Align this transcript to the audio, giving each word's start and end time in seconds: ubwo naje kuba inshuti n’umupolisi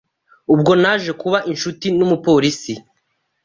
ubwo 0.53 0.71
naje 0.81 1.11
kuba 1.21 1.39
inshuti 1.51 1.85
n’umupolisi 1.97 2.73